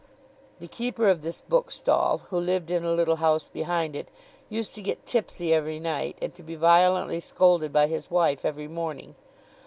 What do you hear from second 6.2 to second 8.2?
and to be violently scolded by his